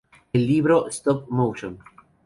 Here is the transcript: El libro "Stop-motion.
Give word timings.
El 0.39 0.47
libro 0.47 0.87
"Stop-motion. 0.97 1.77